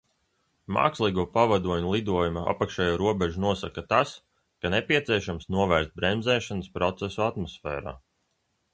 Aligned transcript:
Mākslīgo 0.77 1.25
pavadoņu 1.35 1.91
lidojuma 1.95 2.47
apakšējo 2.55 2.97
robežu 3.03 3.45
nosaka 3.45 3.85
tas, 3.93 4.17
ka 4.63 4.75
nepieciešams 4.77 5.49
novērst 5.59 5.97
bremzēšanas 6.03 6.77
procesu 6.81 7.27
atmosfērā. 7.31 7.99